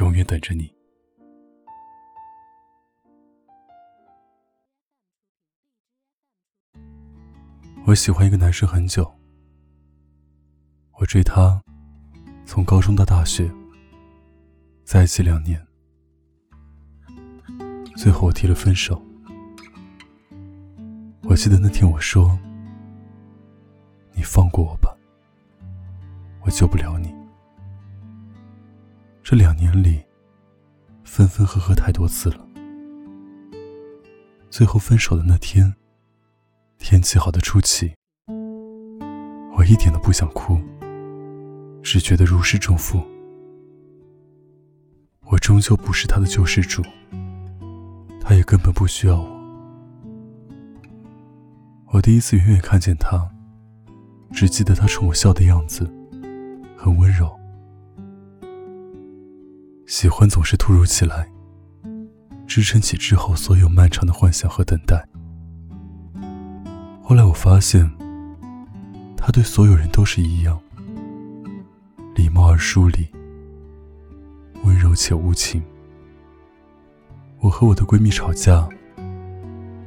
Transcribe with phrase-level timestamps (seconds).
[0.00, 0.74] 永远等着你。
[7.86, 9.14] 我喜欢一个男生很久，
[10.98, 11.62] 我追他，
[12.44, 13.48] 从高中到大学，
[14.84, 15.64] 在一起两年，
[17.96, 19.00] 最后我提了分手。
[21.22, 22.36] 我记得那天我说
[24.12, 24.96] ：“你放过我吧，
[26.42, 27.14] 我救不了你。”
[29.24, 30.04] 这两年里，
[31.02, 32.46] 分分合合太多次了，
[34.50, 35.74] 最后分手的那天。
[36.76, 37.94] 天气好的出奇，
[39.56, 40.60] 我一点都不想哭，
[41.82, 43.02] 只觉得如释重负。
[45.22, 46.82] 我终究不是他的救世主，
[48.20, 49.40] 他也根本不需要我。
[51.92, 53.26] 我第一次远远看见他，
[54.32, 55.90] 只记得他冲我笑的样子，
[56.76, 57.34] 很温柔。
[60.04, 61.26] 喜欢总是突如其来，
[62.46, 65.02] 支撑起之后所有漫长的幻想和等待。
[67.02, 67.90] 后来我发现，
[69.16, 70.60] 他对所有人都是一样，
[72.14, 73.08] 礼貌而疏离，
[74.62, 75.62] 温柔且无情。
[77.38, 78.68] 我和我的闺蜜吵架，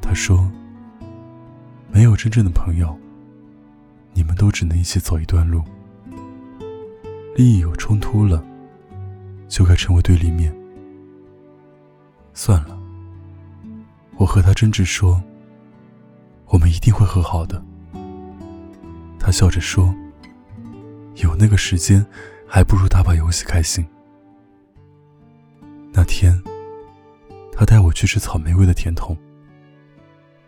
[0.02, 0.52] 她说
[1.94, 2.98] ：“没有真正的朋友，
[4.16, 5.62] 你们都只能一起走一段路。
[7.36, 8.44] 利益有冲突了，
[9.48, 10.56] 就该成为对立面。”
[12.34, 12.78] 算了，
[14.17, 15.22] 我和她争执说。
[16.50, 17.61] 我们一定会和好的。
[19.20, 19.94] 他笑着说
[21.21, 22.05] ：“有那个时间，
[22.48, 23.86] 还不如打把游戏开心。”
[25.92, 26.42] 那天，
[27.52, 29.17] 他带我去吃草莓味的甜筒，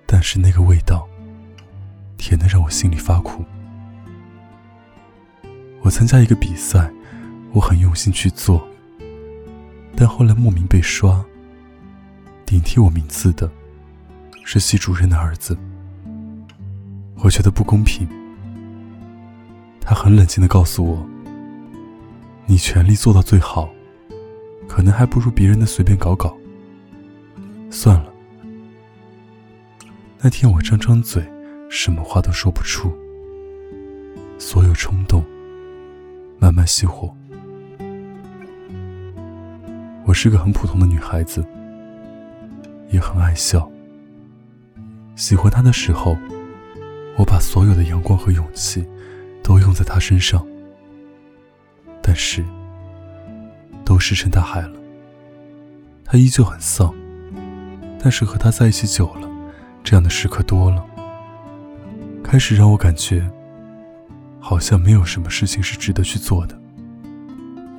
[0.05, 1.05] 但是那个味道，
[2.17, 3.43] 甜的让我心里发苦。
[5.81, 6.89] 我参加一个比赛，
[7.51, 8.65] 我很用心去做，
[9.99, 11.21] 但后来莫名被刷。
[12.45, 13.51] 顶替我名次的，
[14.45, 15.57] 是系主任的儿子。
[17.17, 18.07] 我觉得不公平。
[19.81, 21.05] 他很冷静的告诉我
[22.47, 23.69] ：“你全力做到最好，
[24.69, 26.35] 可能还不如别人的随便搞搞。”
[27.69, 28.09] 算了。
[30.21, 31.21] 那天我张张嘴，
[31.69, 32.89] 什么话都说不出。
[34.39, 35.23] 所有冲动
[36.39, 37.13] 慢慢熄火。
[40.09, 41.45] 我是个很普通的女孩子，
[42.89, 43.71] 也很爱笑。
[45.15, 46.17] 喜欢他的时候。
[47.15, 48.87] 我把所有的阳光和勇气
[49.43, 50.41] 都用在他身上，
[52.01, 52.45] 但是
[53.83, 54.71] 都石沉大海了。
[56.05, 56.95] 他依旧很丧，
[58.01, 59.29] 但是和他在一起久了，
[59.83, 60.85] 这样的时刻多了，
[62.23, 63.29] 开始让我感觉
[64.39, 66.57] 好像没有什么事情是值得去做的。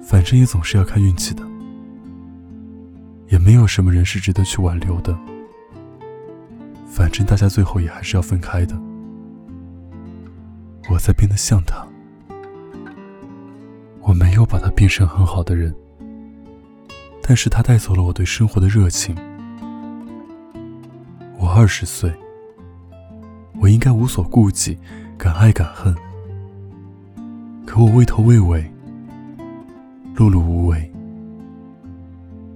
[0.02, 1.42] 反正也总是要看运气的，
[3.30, 5.16] 也没有什么人是值得去挽留的。
[6.86, 8.78] 反正大家最后也还是要分开的。
[10.90, 11.86] 我在变得像他，
[14.00, 15.72] 我没有把他变成很好的人，
[17.22, 19.16] 但是他带走了我对生活的热情。
[21.38, 22.12] 我二十岁，
[23.60, 24.76] 我应该无所顾忌，
[25.16, 25.94] 敢爱敢恨，
[27.64, 28.68] 可我畏头畏尾，
[30.16, 30.89] 碌碌无为。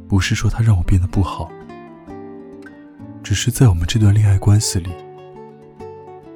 [0.08, 1.50] 不是说他让我变得不好，
[3.22, 4.90] 只是在我们这段恋爱关系里，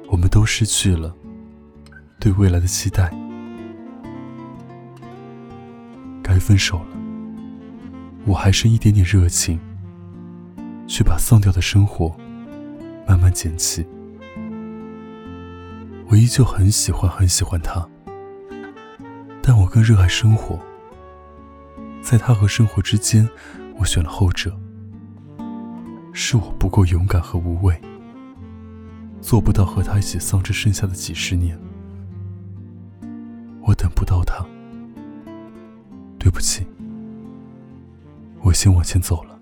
[0.07, 1.15] 我们都失去了。
[2.19, 3.09] 对未来的期待，
[6.21, 6.87] 该分手了。
[8.25, 9.57] 我还剩一点点热情，
[10.85, 12.13] 去把丧掉的生活
[13.07, 13.87] 慢慢捡起。
[16.09, 17.87] 我依旧很喜欢很喜欢他，
[19.41, 20.59] 但我更热爱生活。
[22.09, 23.29] 在他和生活之间，
[23.77, 24.51] 我选了后者。
[26.11, 27.79] 是我不够勇敢和无畏，
[29.21, 31.55] 做不到和他一起丧着剩下的几十年。
[33.61, 34.43] 我等不到他，
[36.17, 36.65] 对不起，
[38.41, 39.39] 我先往前走了。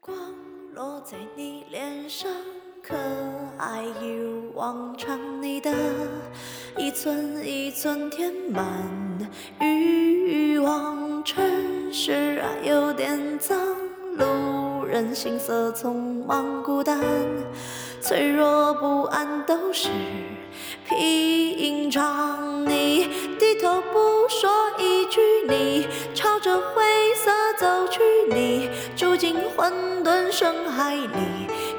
[0.00, 0.16] 光
[0.74, 2.30] 落在你脸上，
[2.82, 2.96] 可
[3.62, 5.72] 爱一如往常，你的
[6.76, 8.66] 一寸一寸填满
[9.60, 11.22] 欲望。
[11.24, 11.40] 城
[11.92, 13.56] 市啊，有点脏，
[14.16, 16.98] 路人行色匆忙，孤单、
[18.00, 19.88] 脆弱、不安都是
[20.88, 22.64] 平常。
[22.66, 26.82] 你低头不说一句，你朝着灰
[27.14, 27.30] 色
[27.60, 28.00] 走去，
[28.34, 29.72] 你住进混
[30.04, 31.06] 沌深海里。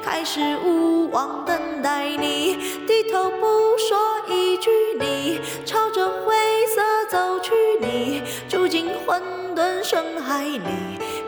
[0.04, 2.56] 开始无望等待你，
[2.86, 3.46] 低头不
[3.78, 3.96] 说
[4.28, 4.70] 一句，
[5.00, 6.34] 你朝着灰
[6.66, 9.22] 色走去，你住进混
[9.56, 10.60] 沌深海里，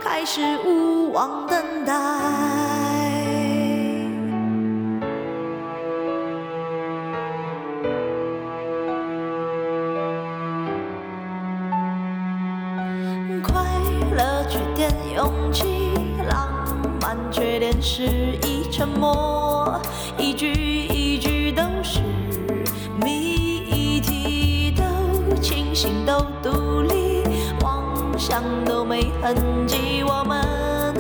[0.01, 1.95] 开始无望等待。
[13.43, 13.65] 快
[14.15, 15.93] 乐缺点勇气，
[16.29, 16.49] 浪
[17.01, 18.46] 漫缺点失意。
[18.77, 19.81] 沉默，
[20.19, 21.99] 一句一句都是
[23.03, 27.23] 谜题，都清醒，都独立，
[27.63, 27.83] 妄
[28.19, 29.35] 想都没痕
[29.67, 30.95] 迹，我们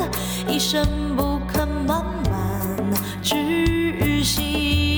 [0.49, 0.82] 一生
[1.19, 4.40] 不肯慢慢窒息。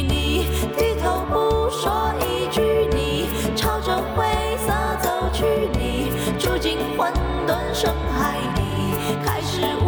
[0.09, 0.47] 你
[0.79, 3.27] 低头不说一句，你
[3.57, 4.25] 朝着灰
[4.65, 4.73] 色
[5.03, 7.13] 走去，你住进混
[7.45, 8.63] 沌深海里，
[9.27, 9.88] 开始无